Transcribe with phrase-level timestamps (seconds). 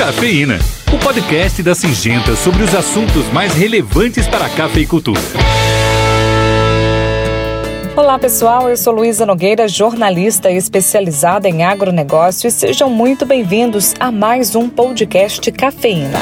[0.00, 0.58] Cafeína,
[0.94, 5.20] o podcast da Singenta sobre os assuntos mais relevantes para a cafeicultura.
[7.94, 14.10] Olá pessoal, eu sou Luísa Nogueira, jornalista especializada em agronegócio e sejam muito bem-vindos a
[14.10, 16.20] mais um podcast Cafeína.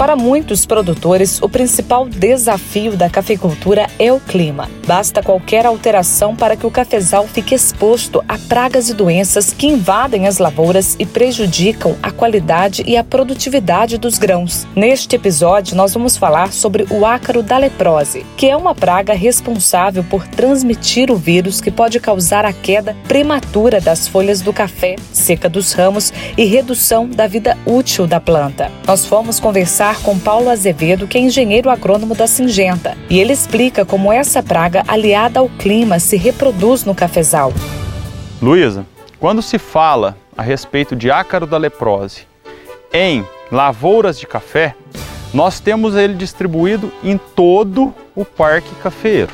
[0.00, 4.66] Para muitos produtores, o principal desafio da cafeicultura é o clima.
[4.86, 10.26] Basta qualquer alteração para que o cafezal fique exposto a pragas e doenças que invadem
[10.26, 14.66] as lavouras e prejudicam a qualidade e a produtividade dos grãos.
[14.74, 20.02] Neste episódio, nós vamos falar sobre o ácaro da leprose, que é uma praga responsável
[20.02, 25.46] por transmitir o vírus que pode causar a queda prematura das folhas do café, seca
[25.46, 28.72] dos ramos e redução da vida útil da planta.
[28.86, 33.84] Nós fomos conversar com Paulo Azevedo, que é engenheiro agrônomo da Singenta, e ele explica
[33.84, 37.52] como essa praga aliada ao clima se reproduz no cafezal.
[38.40, 38.86] Luísa,
[39.18, 42.22] quando se fala a respeito de ácaro da leprose
[42.92, 44.74] em lavouras de café,
[45.32, 49.32] nós temos ele distribuído em todo o parque cafeiro,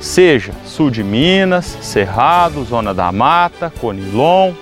[0.00, 4.52] seja sul de Minas, Cerrado, Zona da Mata, Conilon,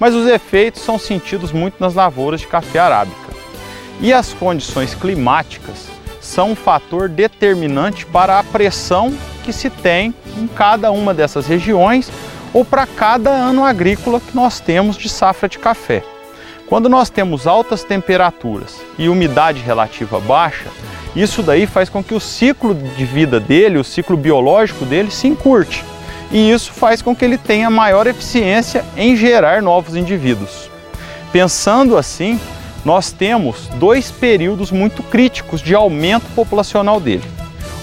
[0.00, 3.25] mas os efeitos são sentidos muito nas lavouras de café arábica.
[4.00, 5.86] E as condições climáticas
[6.20, 12.10] são um fator determinante para a pressão que se tem em cada uma dessas regiões
[12.52, 16.02] ou para cada ano agrícola que nós temos de safra de café.
[16.66, 20.66] Quando nós temos altas temperaturas e umidade relativa baixa,
[21.14, 25.28] isso daí faz com que o ciclo de vida dele, o ciclo biológico dele se
[25.28, 25.84] encurte.
[26.30, 30.68] E isso faz com que ele tenha maior eficiência em gerar novos indivíduos.
[31.32, 32.38] Pensando assim,
[32.86, 37.24] nós temos dois períodos muito críticos de aumento populacional dele.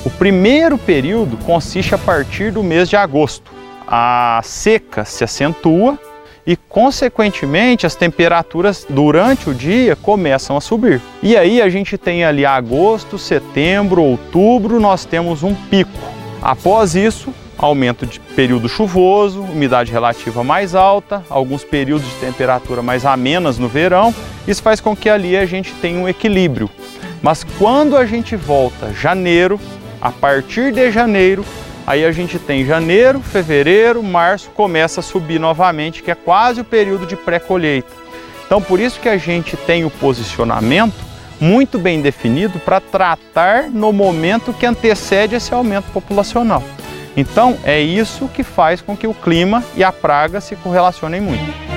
[0.06, 3.52] O primeiro período consiste a partir do mês de agosto.
[3.86, 6.00] A seca se acentua
[6.48, 11.02] e, consequentemente, as temperaturas durante o dia começam a subir.
[11.22, 15.92] E aí a gente tem ali agosto, setembro, outubro, nós temos um pico.
[16.42, 23.06] Após isso, aumento de período chuvoso, umidade relativa mais alta, alguns períodos de temperatura mais
[23.06, 24.14] amenas no verão.
[24.48, 26.70] Isso faz com que ali a gente tenha um equilíbrio.
[27.22, 29.60] Mas quando a gente volta janeiro,
[30.02, 31.46] a partir de janeiro,
[31.88, 36.66] aí a gente tem janeiro, fevereiro, março, começa a subir novamente, que é quase o
[36.66, 37.94] período de pré-colheita.
[38.46, 43.92] Então por isso que a gente tem o posicionamento muito bem definido para tratar no
[43.92, 46.64] momento que antecede esse aumento populacional.
[47.16, 51.73] Então, é isso que faz com que o clima e a praga se correlacionem muito.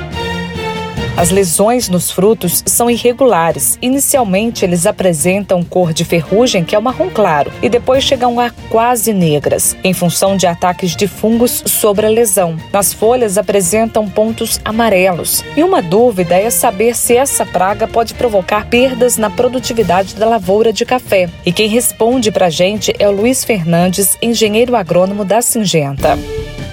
[1.17, 3.79] As lesões nos frutos são irregulares.
[3.81, 8.51] Inicialmente, eles apresentam cor de ferrugem, que é o marrom claro, e depois chegam a
[8.69, 12.59] quase negras, em função de ataques de fungos sobre a lesão.
[12.71, 15.43] Nas folhas apresentam pontos amarelos.
[15.57, 20.71] E uma dúvida é saber se essa praga pode provocar perdas na produtividade da lavoura
[20.71, 21.31] de café.
[21.47, 26.19] E quem responde para a gente é o Luiz Fernandes, engenheiro agrônomo da Singenta.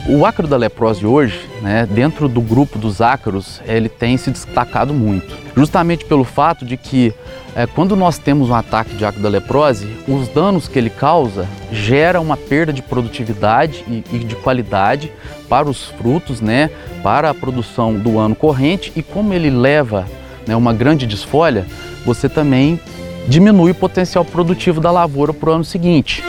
[0.05, 4.93] O ácaro da leprose hoje, né, dentro do grupo dos ácaros, ele tem se destacado
[4.93, 5.33] muito.
[5.55, 7.13] Justamente pelo fato de que
[7.55, 11.47] é, quando nós temos um ataque de ácaro da leprose, os danos que ele causa
[11.71, 15.09] gera uma perda de produtividade e, e de qualidade
[15.47, 16.69] para os frutos, né,
[17.01, 20.05] para a produção do ano corrente e como ele leva
[20.45, 21.65] né, uma grande desfolha,
[22.05, 22.77] você também
[23.25, 26.21] diminui o potencial produtivo da lavoura para o ano seguinte.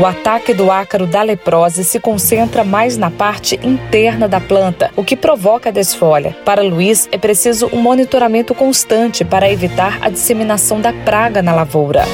[0.00, 5.02] O ataque do ácaro da leprose se concentra mais na parte interna da planta, o
[5.02, 6.36] que provoca a desfolha.
[6.44, 12.04] Para Luiz, é preciso um monitoramento constante para evitar a disseminação da praga na lavoura.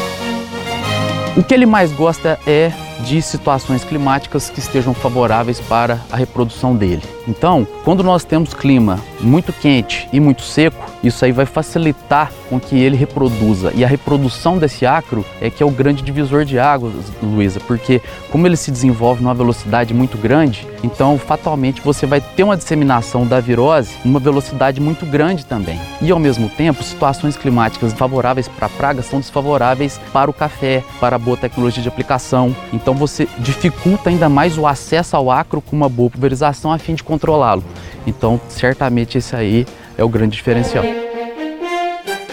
[1.36, 6.74] O que ele mais gosta é de situações climáticas que estejam favoráveis para a reprodução
[6.74, 7.02] dele.
[7.28, 12.58] Então, quando nós temos clima muito quente e muito seco, isso aí vai facilitar com
[12.58, 13.72] que ele reproduza.
[13.74, 16.92] E a reprodução desse acro é que é o grande divisor de águas,
[17.22, 18.00] Luísa, porque
[18.30, 23.26] como ele se desenvolve numa velocidade muito grande, então fatalmente você vai ter uma disseminação
[23.26, 25.80] da virose numa velocidade muito grande também.
[26.00, 30.82] E ao mesmo tempo, situações climáticas favoráveis para a praga são desfavoráveis para o café,
[31.00, 32.54] para a boa tecnologia de aplicação.
[32.72, 36.94] Então você dificulta ainda mais o acesso ao acro com uma boa pulverização a fim
[36.94, 37.64] de controlá-lo.
[38.06, 40.84] Então, certamente esse aí é o grande diferencial.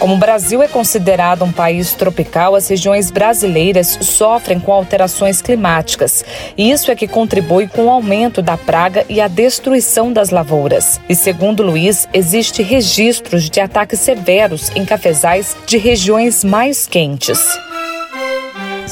[0.02, 6.24] Como o Brasil é considerado um país tropical, as regiões brasileiras sofrem com alterações climáticas.
[6.58, 11.00] E isso é que contribui com o aumento da praga e a destruição das lavouras.
[11.08, 17.40] E segundo Luiz, existe registros de ataques severos em cafezais de regiões mais quentes.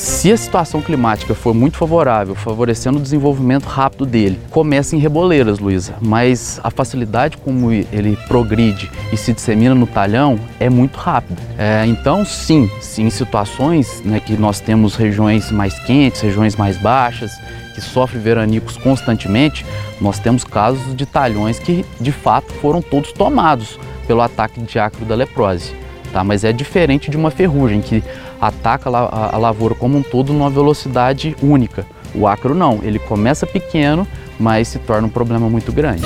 [0.00, 5.58] Se a situação climática for muito favorável, favorecendo o desenvolvimento rápido dele, começa em reboleiras,
[5.58, 11.42] Luísa, mas a facilidade como ele progride e se dissemina no talhão é muito rápida.
[11.58, 16.78] É, então, sim, sim, em situações né, que nós temos regiões mais quentes, regiões mais
[16.78, 17.32] baixas,
[17.74, 19.66] que sofrem veranicos constantemente,
[20.00, 25.04] nós temos casos de talhões que de fato foram todos tomados pelo ataque de ácaro
[25.04, 25.74] da leprose.
[26.12, 26.24] Tá?
[26.24, 28.02] Mas é diferente de uma ferrugem que
[28.40, 31.86] ataca a lavoura como um todo numa velocidade única.
[32.14, 34.06] O ácaro não, ele começa pequeno,
[34.38, 36.02] mas se torna um problema muito grande.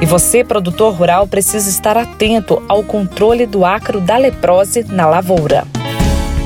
[0.00, 5.64] E você, produtor rural, precisa estar atento ao controle do ácaro da leprose na lavoura.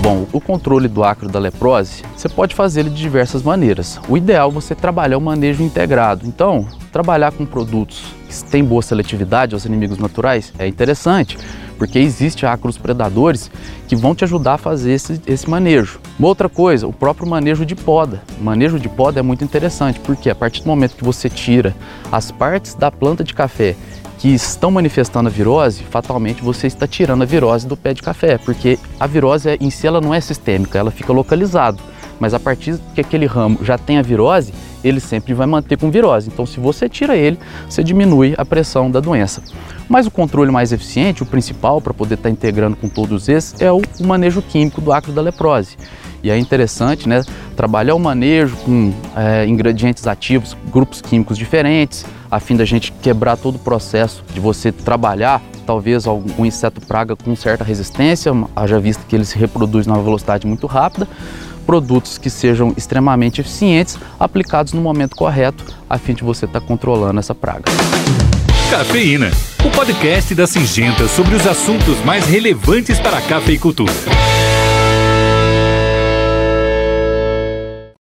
[0.00, 4.00] Bom, o controle do ácaro da leprose, você pode fazer de diversas maneiras.
[4.08, 6.24] O ideal é você trabalhar o manejo integrado.
[6.24, 11.36] Então, trabalhar com produtos que têm boa seletividade aos inimigos naturais é interessante,
[11.78, 13.50] porque existem ácaros predadores
[13.86, 16.00] que vão te ajudar a fazer esse, esse manejo.
[16.18, 18.22] Uma outra coisa, o próprio manejo de poda.
[18.38, 21.74] O manejo de poda é muito interessante, porque a partir do momento que você tira
[22.10, 23.76] as partes da planta de café
[24.18, 28.36] que estão manifestando a virose, fatalmente você está tirando a virose do pé de café,
[28.36, 31.78] porque a virose em si ela não é sistêmica, ela fica localizada.
[32.18, 34.52] Mas a partir que aquele ramo já tem a virose,
[34.82, 36.28] ele sempre vai manter com virose.
[36.28, 37.38] Então, se você tira ele,
[37.68, 39.42] você diminui a pressão da doença.
[39.88, 43.72] Mas o controle mais eficiente, o principal para poder estar integrando com todos esses, é
[43.72, 45.76] o manejo químico do ácaro da leprose.
[46.22, 47.22] E é interessante né,
[47.56, 53.36] trabalhar o manejo com é, ingredientes ativos, grupos químicos diferentes, a fim da gente quebrar
[53.36, 59.04] todo o processo de você trabalhar talvez algum inseto praga com certa resistência, haja visto
[59.06, 61.06] que ele se reproduz numa velocidade muito rápida,
[61.68, 66.66] produtos que sejam extremamente eficientes, aplicados no momento correto, a fim de você estar tá
[66.66, 67.64] controlando essa praga.
[68.70, 69.30] Cafeína,
[69.62, 73.92] o podcast da Singenta sobre os assuntos mais relevantes para a cafeicultura.